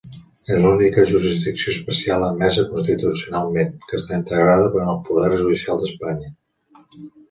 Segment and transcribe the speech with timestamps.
[0.53, 6.39] És l'única jurisdicció especial admesa constitucionalment que està integrada en el poder judicial d'Espanya.